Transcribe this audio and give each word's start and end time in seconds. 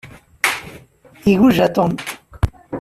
Iguja 1.33 1.67
Tom. 1.75 1.91